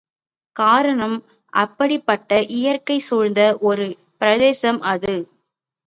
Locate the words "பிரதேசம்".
4.19-4.81